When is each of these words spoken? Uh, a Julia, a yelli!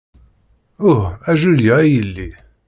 Uh, 0.89 1.09
a 1.27 1.31
Julia, 1.41 1.75
a 1.75 1.83
yelli! 1.91 2.29